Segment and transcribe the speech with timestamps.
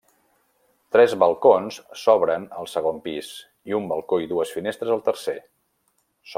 [0.95, 3.31] Tres balcons s'obren al segon pis
[3.73, 5.41] i un balcó i dues finestres al tercer.